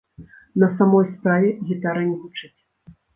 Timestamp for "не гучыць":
2.07-2.53